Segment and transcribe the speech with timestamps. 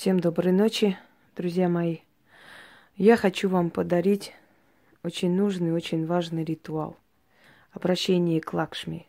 [0.00, 0.96] Всем доброй ночи,
[1.36, 1.98] друзья мои.
[2.96, 4.32] Я хочу вам подарить
[5.02, 6.96] очень нужный, очень важный ритуал.
[7.72, 9.06] Обращение к Лакшми.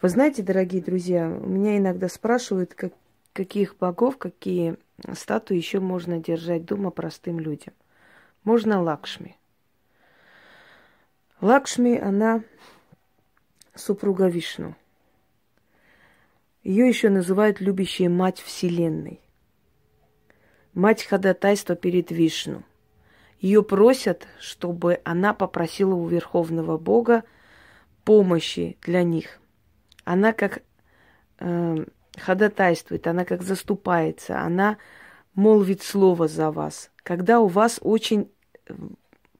[0.00, 2.94] Вы знаете, дорогие друзья, меня иногда спрашивают, как,
[3.34, 4.78] каких богов, какие
[5.12, 7.74] статуи еще можно держать дома простым людям.
[8.44, 9.36] Можно Лакшми.
[11.42, 12.42] Лакшми, она
[13.74, 14.74] супруга Вишну.
[16.62, 19.20] Ее еще называют любящая мать Вселенной
[20.78, 22.62] мать ходатайства перед Вишну.
[23.40, 27.24] Ее просят, чтобы она попросила у Верховного Бога
[28.04, 29.40] помощи для них.
[30.04, 30.62] Она как
[31.40, 31.84] э,
[32.16, 34.78] ходатайствует, она как заступается, она
[35.34, 36.90] молвит слово за вас.
[37.02, 38.30] Когда у вас очень
[38.66, 38.74] э,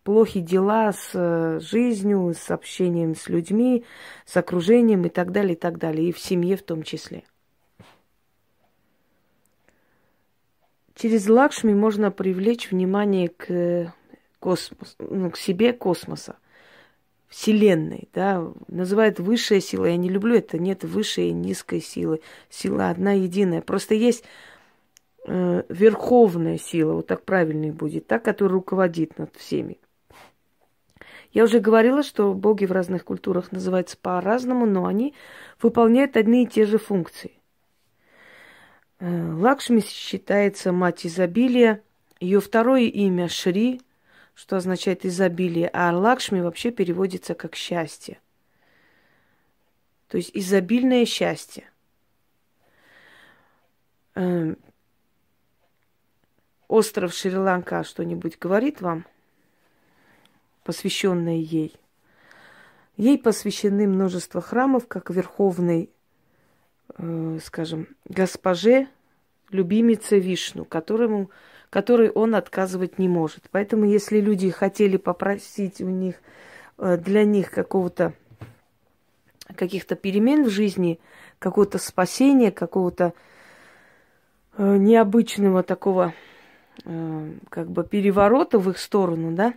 [0.03, 3.85] плохие дела с э, жизнью, с общением с людьми,
[4.27, 7.23] с окружением и так далее, и так далее, и в семье в том числе–
[10.99, 13.95] Через Лакшми можно привлечь внимание к
[14.41, 16.35] космосу, ну, к себе космоса,
[17.29, 19.85] Вселенной, да, называют высшая сила.
[19.85, 22.21] Я не люблю это, нет высшей и низкой силы.
[22.51, 23.61] Сила одна единая.
[23.61, 24.25] Просто есть
[25.25, 29.79] э, верховная сила, вот так правильнее будет, та, которая руководит над всеми.
[31.31, 35.15] Я уже говорила, что боги в разных культурах называются по-разному, но они
[35.63, 37.38] выполняют одни и те же функции.
[39.01, 41.83] Э, Лакшми считается мать изобилия.
[42.21, 43.81] Ее второе имя Шри,
[44.35, 48.19] что означает изобилие, а Лакшми вообще переводится как счастье.
[50.09, 51.71] То есть изобильное счастье.
[54.15, 54.59] Эм,
[56.67, 59.07] остров Шри-Ланка что-нибудь говорит вам,
[60.65, 61.75] посвященное ей?
[62.97, 65.91] Ей посвящены множество храмов, как верховный
[66.97, 68.89] э, скажем, госпоже,
[69.51, 71.31] любимице Вишну, которому,
[71.71, 73.45] которой он отказывать не может.
[73.51, 76.17] Поэтому, если люди хотели попросить у них,
[76.79, 78.15] э, для них какого-то
[79.57, 81.01] каких-то перемен в жизни,
[81.39, 83.15] какого-то спасения, какого-то
[84.57, 86.15] э, необычного такого
[87.51, 89.53] как бы переворота в их сторону, да,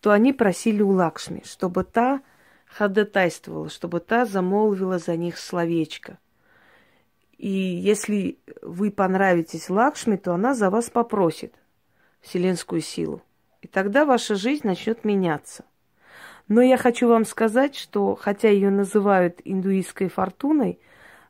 [0.00, 2.22] то они просили у Лакшми, чтобы та
[2.68, 6.18] ходатайствовала, чтобы та замолвила за них словечко.
[7.36, 11.54] И если вы понравитесь Лакшми, то она за вас попросит
[12.20, 13.22] вселенскую силу.
[13.62, 15.64] И тогда ваша жизнь начнет меняться.
[16.48, 20.80] Но я хочу вам сказать, что хотя ее называют индуистской фортуной,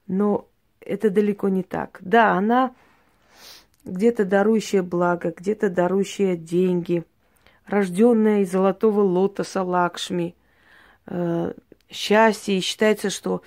[0.07, 0.47] но
[0.81, 1.99] это далеко не так.
[2.01, 2.75] Да, она
[3.85, 7.05] где-то дарующая благо, где-то дарующая деньги,
[7.67, 10.35] рожденная из золотого лотоса Лакшми,
[11.09, 11.53] э,
[11.89, 12.59] счастье.
[12.59, 13.43] И считается, что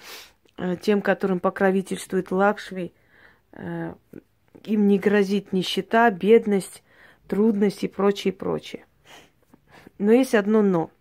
[0.58, 2.94] э, тем, которым покровительствует Лакшми,
[3.54, 3.94] э,
[4.64, 6.84] им не грозит нищета, бедность,
[7.28, 8.86] трудности и прочее, прочее.
[9.98, 10.92] Но есть одно но.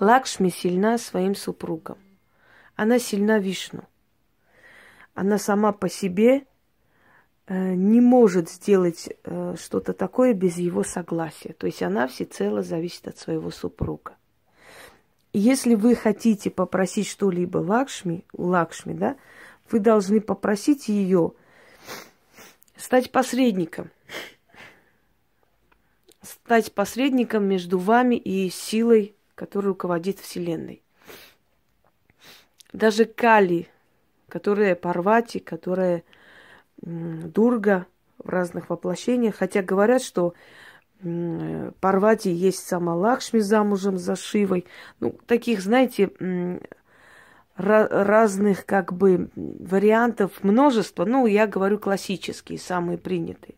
[0.00, 1.98] Лакшми сильна своим супругом.
[2.74, 3.84] Она сильна Вишну.
[5.14, 6.46] Она сама по себе
[7.48, 9.10] не может сделать
[9.56, 11.52] что-то такое без его согласия.
[11.52, 14.16] То есть она всецело зависит от своего супруга
[15.38, 19.16] если вы хотите попросить что-либо Лакшми, Лакшми, да,
[19.70, 21.32] вы должны попросить ее
[22.76, 23.90] стать посредником.
[26.22, 30.82] Стать посредником между вами и силой, которая руководит Вселенной.
[32.72, 33.68] Даже Кали,
[34.28, 36.04] которая Парвати, которая
[36.80, 37.86] Дурга
[38.18, 40.34] в разных воплощениях, хотя говорят, что
[41.80, 44.66] Парвати есть сама Лакшми замужем за Шивой.
[45.00, 46.10] Ну, таких, знаете,
[47.56, 51.04] разных как бы вариантов множество.
[51.04, 53.54] Ну, я говорю классические, самые принятые.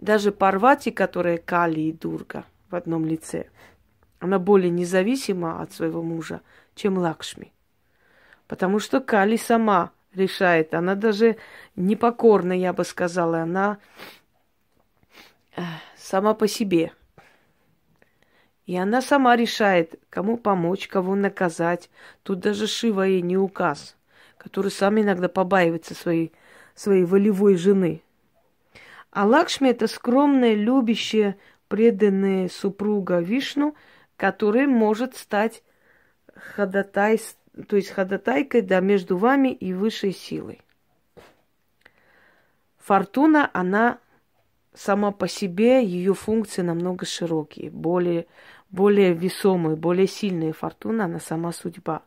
[0.00, 3.46] Даже Парвати, которая Кали и Дурга в одном лице,
[4.18, 6.42] она более независима от своего мужа,
[6.74, 7.52] чем Лакшми.
[8.46, 10.74] Потому что Кали сама решает.
[10.74, 11.36] Она даже
[11.76, 13.40] непокорна, я бы сказала.
[13.42, 13.78] Она
[15.96, 16.92] сама по себе.
[18.66, 21.90] И она сама решает, кому помочь, кого наказать.
[22.22, 23.96] Тут даже Шива ей не указ,
[24.38, 26.32] который сам иногда побаивается своей,
[26.74, 28.02] своей волевой жены.
[29.10, 31.36] А Лакшми это скромная, любящая,
[31.68, 33.74] преданная супруга Вишну,
[34.16, 35.62] которая может стать
[36.34, 37.20] ходатай,
[37.68, 40.62] то есть ходатайкой да, между вами и высшей силой.
[42.78, 43.98] Фортуна, она
[44.74, 48.26] сама по себе ее функции намного широкие, более,
[48.70, 50.52] более весомые, более сильные.
[50.52, 52.02] Фортуна, она сама судьба.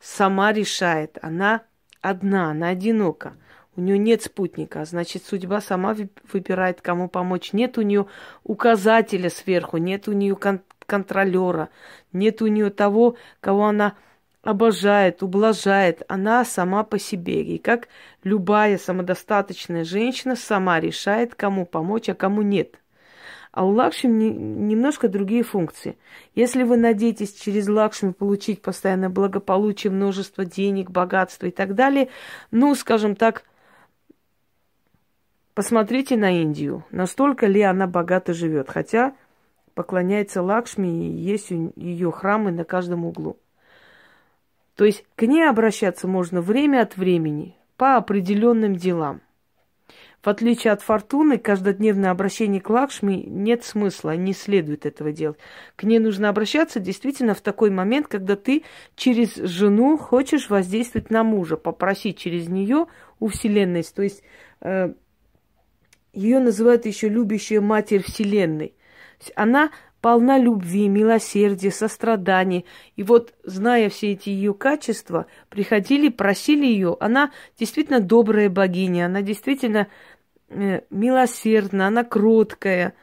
[0.00, 1.62] Сама решает, она
[2.00, 3.36] одна, она одинока.
[3.76, 5.96] У нее нет спутника, значит, судьба сама
[6.32, 7.52] выбирает, кому помочь.
[7.52, 8.06] Нет у нее
[8.44, 11.70] указателя сверху, нет у нее кон- контролера,
[12.12, 13.94] нет у нее того, кого она
[14.44, 16.02] обожает, ублажает.
[16.08, 17.42] Она сама по себе.
[17.42, 17.88] И как
[18.22, 22.78] любая самодостаточная женщина сама решает, кому помочь, а кому нет.
[23.52, 25.96] А у Лакшми немножко другие функции.
[26.34, 32.08] Если вы надеетесь через Лакшми получить постоянное благополучие, множество денег, богатства и так далее,
[32.50, 33.44] ну, скажем так,
[35.54, 36.84] посмотрите на Индию.
[36.90, 38.68] Настолько ли она богато живет?
[38.68, 39.14] Хотя
[39.74, 43.38] поклоняется Лакшми, и есть ее храмы на каждом углу.
[44.76, 49.20] То есть к ней обращаться можно время от времени по определенным делам.
[50.24, 55.38] В отличие от фортуны, каждодневное обращение к Лакшми нет смысла, не следует этого делать.
[55.76, 58.64] К ней нужно обращаться действительно в такой момент, когда ты
[58.96, 62.86] через жену хочешь воздействовать на мужа, попросить через нее
[63.20, 63.82] у Вселенной.
[63.82, 64.22] То есть
[64.62, 64.94] э,
[66.14, 68.74] ее называют еще любящая матерь Вселенной.
[69.36, 69.72] Она
[70.04, 72.64] полна любви, милосердия, сострадания.
[72.94, 76.98] И вот, зная все эти ее качества, приходили, просили ее.
[77.00, 79.88] Она действительно добрая богиня, она действительно
[80.54, 82.94] Э, милосердна, она кроткая,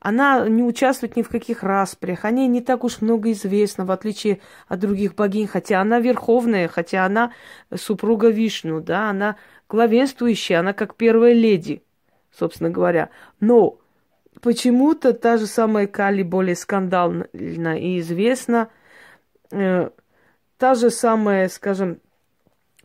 [0.00, 3.90] она не участвует ни в каких распрях, о ней не так уж много известно, в
[3.90, 7.32] отличие от других богинь, хотя она верховная, хотя она
[7.74, 9.36] супруга Вишну, да, она
[9.68, 11.82] главенствующая, она как первая леди,
[12.30, 13.10] собственно говоря.
[13.40, 13.78] Но
[14.40, 18.68] почему-то та же самая Кали более скандальна и известна,
[19.50, 19.90] э,
[20.56, 21.98] та же самая, скажем,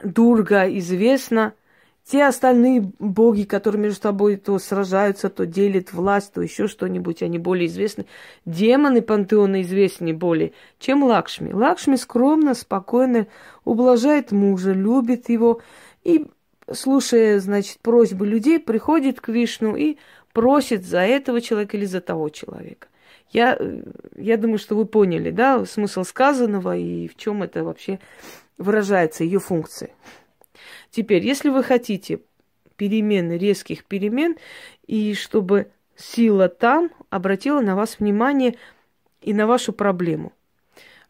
[0.04, 1.54] Дурга известна–
[2.06, 7.40] те остальные боги, которые между собой то сражаются, то делят власть, то еще что-нибудь, они
[7.40, 8.06] более известны.
[8.46, 11.54] Демоны пантеона известнее более, чем Лакшми.
[11.54, 13.28] Лакшми скромно, спокойно
[13.64, 15.62] ублажает мужа, любит его
[16.04, 16.28] и,
[16.70, 19.98] слушая, значит, просьбы людей, приходит к Вишну и
[20.34, 22.88] просит за этого человека или за того человека.
[23.32, 23.58] Я,
[24.16, 28.00] я думаю, что вы поняли, да, смысл сказанного и в чем это вообще
[28.58, 29.92] выражается, ее функция.
[30.92, 32.20] Теперь, если вы хотите
[32.76, 34.36] перемены, резких перемен,
[34.86, 38.56] и чтобы сила там обратила на вас внимание
[39.22, 40.34] и на вашу проблему,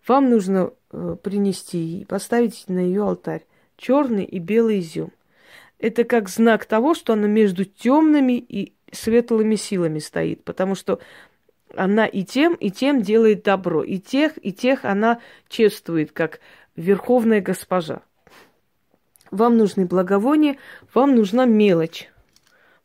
[0.08, 3.46] вам нужно э, принести и поставить на ее алтарь
[3.78, 5.12] черный и белый изюм.
[5.80, 11.00] Это как знак того, что она между темными и светлыми силами стоит, потому что
[11.76, 15.20] она и тем, и тем делает добро, и тех, и тех она
[15.50, 16.40] чествует, как
[16.76, 18.02] верховная госпожа.
[19.32, 20.58] Вам нужны благовония,
[20.94, 22.10] вам нужна мелочь.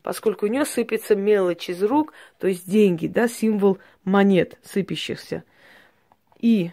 [0.02, 5.44] Поскольку у нее сыпется мелочь из рук, то есть деньги, да, символ монет сыпящихся.
[6.38, 6.70] И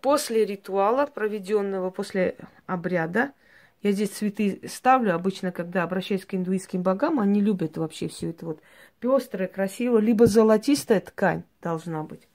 [0.00, 2.36] после ритуала, проведенного после
[2.66, 3.32] обряда,
[3.82, 5.14] я здесь цветы ставлю.
[5.14, 8.62] Обычно, когда обращаюсь к индуистским богам, они любят вообще все это вот
[9.00, 9.98] пестрое, красиво.
[9.98, 12.28] Либо золотистая ткань должна быть,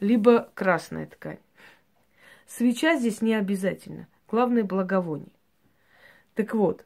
[0.00, 1.38] либо красная ткань.
[2.46, 4.06] Свеча здесь не обязательно.
[4.28, 5.32] Главное благовоние.
[6.34, 6.84] Так вот,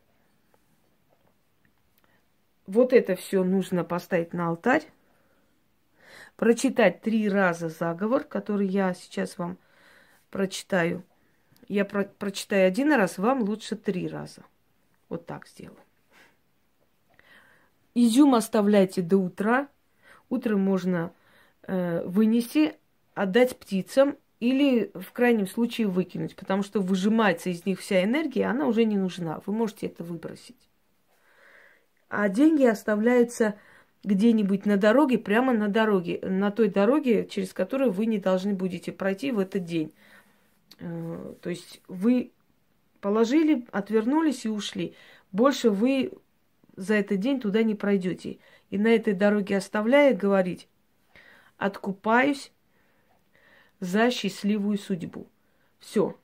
[2.67, 4.84] вот это все нужно поставить на алтарь,
[6.37, 9.58] прочитать три раза заговор, который я сейчас вам
[10.31, 11.05] прочитаю.
[11.69, 14.43] Я про прочитаю один раз, вам лучше три раза.
[15.09, 15.81] Вот так сделаю.
[17.95, 19.69] Изюм оставляйте до утра.
[20.29, 21.12] Утром можно
[21.62, 22.75] э, вынести,
[23.14, 28.67] отдать птицам или в крайнем случае выкинуть, потому что выжимается из них вся энергия, она
[28.67, 29.40] уже не нужна.
[29.47, 30.69] Вы можете это выбросить.
[32.09, 33.55] А деньги оставляются
[34.05, 38.93] где-нибудь на дороге, прямо на дороге, на той дороге, через которую вы не должны будете
[38.93, 39.93] пройти в этот день.
[40.78, 42.33] Э, то есть вы
[43.00, 44.95] положили, отвернулись и ушли.
[45.33, 46.12] Больше вы
[46.76, 48.38] за этот день туда не пройдете.
[48.71, 50.68] И на этой дороге оставляя говорить,
[51.56, 52.52] откупаюсь
[53.80, 55.26] за счастливую судьбу.
[55.78, 56.16] Все.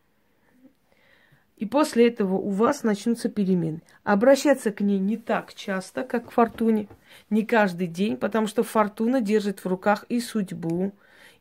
[1.56, 3.82] И после этого у вас начнутся перемены.
[4.02, 6.88] Обращаться к ней не так часто, как к фортуне,
[7.30, 10.92] не каждый день, потому что фортуна держит в руках и судьбу,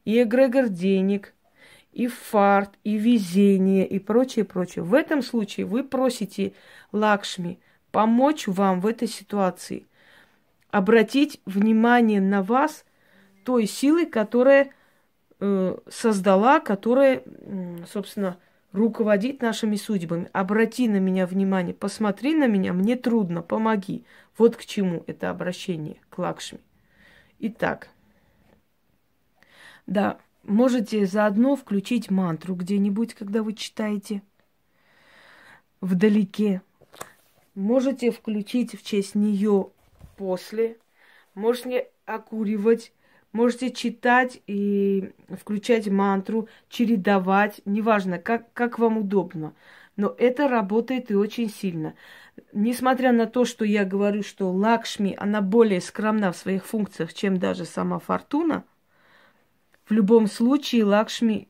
[0.05, 1.33] и эгрегор денег,
[1.91, 4.83] и фарт, и везение, и прочее, прочее.
[4.83, 6.53] В этом случае вы просите
[6.91, 7.59] Лакшми
[7.91, 9.85] помочь вам в этой ситуации,
[10.69, 12.85] обратить внимание на вас
[13.43, 14.71] той силой, которая
[15.43, 17.23] Э, создала, которая,
[17.91, 18.37] собственно,
[18.73, 20.29] руководит нашими судьбами.
[20.33, 24.05] Обрати на меня внимание, посмотри на меня, мне трудно, помоги.
[24.37, 26.59] Вот к чему это обращение к Лакшми.
[27.39, 27.89] Итак,
[29.87, 34.21] да, можете заодно включить мантру где-нибудь, когда вы читаете
[35.81, 36.61] вдалеке.
[37.55, 39.71] Можете включить в честь нее
[40.15, 40.77] после.
[41.33, 42.93] Можете окуривать.
[43.33, 47.61] Можете читать и включать мантру, чередовать.
[47.65, 49.53] Неважно, как, как вам удобно.
[49.95, 51.93] Но это работает и очень сильно.
[52.53, 57.37] Несмотря на то, что я говорю, что Лакшми, она более скромна в своих функциях, чем
[57.37, 58.63] даже сама Фортуна,
[59.91, 61.49] в любом случае Лакшми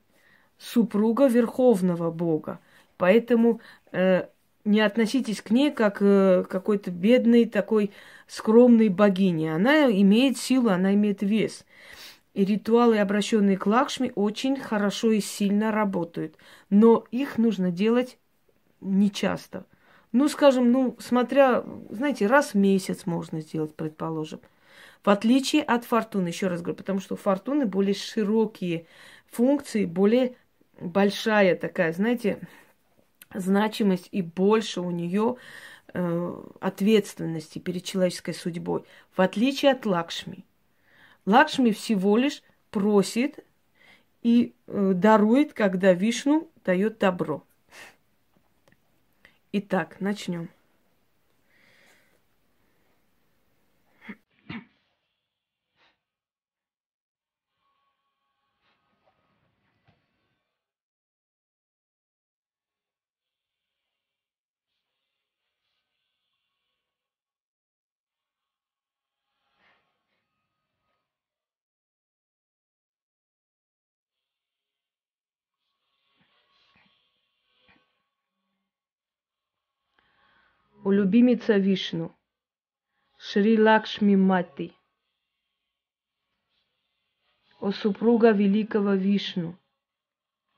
[0.58, 2.60] супруга Верховного Бога.
[2.98, 4.30] Поэтому э,
[4.66, 7.92] не относитесь к ней как э, какой-то бедной такой
[8.26, 9.54] скромной богине.
[9.54, 11.66] Она имеет силу, она имеет вес.
[12.34, 16.36] И ритуалы, обращенные к Лакшми, очень хорошо и сильно работают.
[16.72, 18.18] Но их нужно делать
[18.80, 19.68] нечасто.
[20.14, 24.40] Ну, скажем, ну, смотря, знаете, раз в месяц можно сделать, предположим.
[25.04, 28.86] В отличие от фортуны, еще раз говорю, потому что у фортуны более широкие
[29.28, 30.36] функции, более
[30.80, 32.40] большая такая, знаете,
[33.34, 35.38] значимость и больше у нее
[35.94, 38.84] э, ответственности перед человеческой судьбой,
[39.16, 40.46] в отличие от Лакшми.
[41.26, 43.44] Лакшми всего лишь просит
[44.22, 47.44] и э, дарует, когда Вишну дает добро.
[49.52, 50.50] Итак, начнем.
[80.84, 82.12] У любимица Вишну,
[83.20, 84.74] Шри Лакшми Мати,
[87.60, 89.56] о супруга великого Вишну,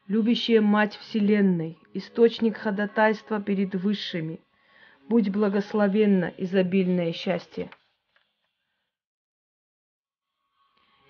[0.07, 4.39] любящая Мать Вселенной, источник ходатайства перед высшими,
[5.09, 7.69] будь благословенна изобильное счастье.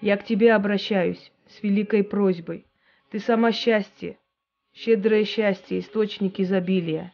[0.01, 2.65] Я к тебе обращаюсь с великой просьбой.
[3.11, 4.17] Ты сама счастье,
[4.73, 7.13] щедрое счастье, источник изобилия.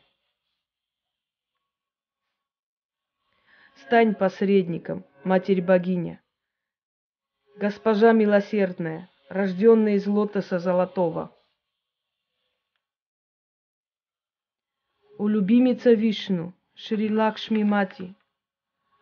[3.89, 6.21] Стань посредником, Матерь-богиня.
[7.55, 11.35] Госпожа милосердная, рожденная из лотоса золотого.
[15.17, 18.13] У любимица Вишну, Шри Лакшми Мати,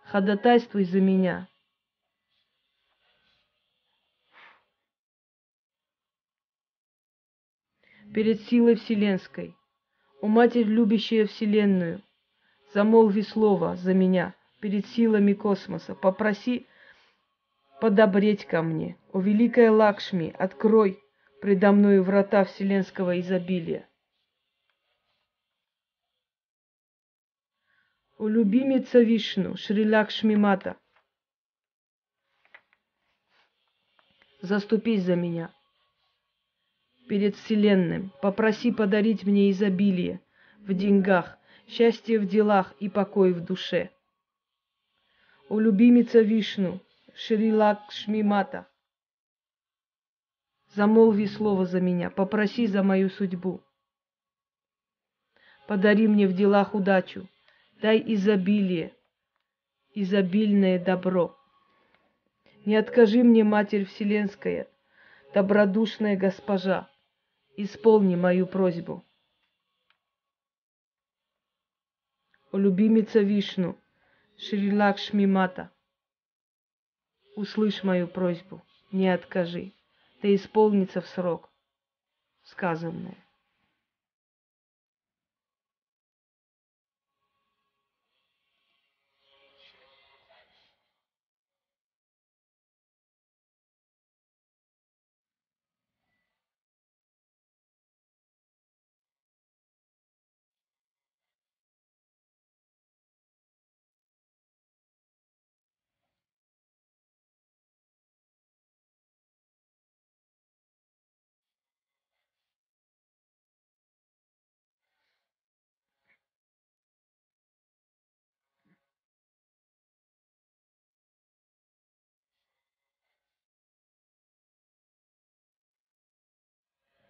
[0.06, 1.50] ходатайствуй за меня.
[8.14, 9.54] Перед силой вселенской,
[10.22, 12.02] у Матерь, любящая Вселенную,
[12.74, 15.96] замолви слово за меня перед силами космоса.
[15.96, 16.68] Попроси
[17.80, 18.98] подобреть ко мне.
[19.12, 21.00] О, великая Лакшми, открой
[21.42, 23.88] предо мною врата вселенского изобилия.
[28.18, 30.76] О, любимица Вишну, Шри Лакшми Мата,
[34.42, 35.54] заступись за меня
[37.08, 40.20] перед Вселенным, попроси подарить мне изобилие
[40.60, 41.38] в деньгах,
[41.68, 43.92] счастье в делах и покой в душе
[45.50, 46.82] о любимица Вишну,
[47.16, 48.68] Шри Лакшми Мата.
[50.74, 53.62] Замолви слово за меня, попроси за мою судьбу.
[55.68, 57.28] Подари мне в делах удачу,
[57.82, 58.94] дай изобилие,
[59.94, 61.38] изобильное добро.
[62.66, 64.68] Не откажи мне, Матерь Вселенская,
[65.34, 66.90] добродушная госпожа,
[67.56, 69.06] исполни мою просьбу.
[72.52, 73.78] О любимица Вишну,
[74.40, 75.72] Шри Лакшми Мата,
[77.36, 79.74] услышь мою просьбу, не откажи,
[80.22, 81.50] да исполнится в срок
[82.44, 83.18] сказанное.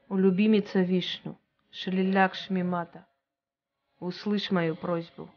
[0.09, 1.37] У любимица Вишну,
[1.71, 3.05] Шри Лакшми Мата,
[3.99, 5.29] услышь мою просьбу,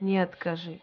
[0.00, 0.80] не откажи.